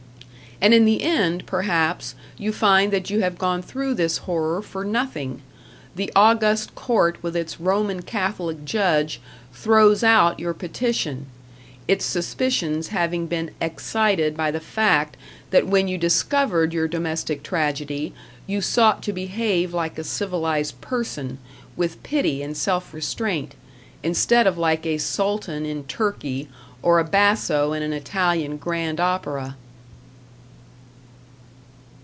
And 0.63 0.75
in 0.75 0.85
the 0.85 1.01
end, 1.01 1.47
perhaps, 1.47 2.13
you 2.37 2.53
find 2.53 2.93
that 2.93 3.09
you 3.09 3.21
have 3.21 3.39
gone 3.39 3.63
through 3.63 3.95
this 3.95 4.19
horror 4.29 4.61
for 4.61 4.85
nothing 4.85 5.41
the 5.95 6.11
august 6.15 6.75
court 6.75 7.17
with 7.23 7.35
its 7.35 7.59
Roman 7.59 8.03
Catholic 8.03 8.63
judge 8.63 9.19
throws 9.51 10.03
out 10.03 10.39
your 10.39 10.53
petition, 10.53 11.25
its 11.87 12.05
suspicions 12.05 12.89
having 12.89 13.25
been 13.25 13.49
excited 13.59 14.37
by 14.37 14.51
the 14.51 14.59
fact 14.59 15.17
that 15.49 15.65
when 15.65 15.87
you 15.87 15.97
discovered 15.97 16.73
your 16.73 16.87
domestic 16.87 17.41
tragedy, 17.41 18.13
you 18.45 18.61
sought 18.61 19.01
to 19.01 19.11
behave 19.11 19.73
like 19.73 19.97
a 19.97 20.03
civilized 20.03 20.79
person, 20.79 21.39
with 21.75 22.03
pity 22.03 22.43
and 22.43 22.55
self 22.55 22.93
restraint, 22.93 23.55
instead 24.03 24.45
of 24.45 24.59
like 24.59 24.85
a 24.85 24.99
sultan 24.99 25.65
in 25.65 25.85
Turkey, 25.85 26.49
or 26.83 26.99
a 26.99 27.03
basso 27.03 27.73
in 27.73 27.81
an 27.81 27.93
Italian 27.93 28.57
grand 28.57 28.99
opera. 28.99 29.55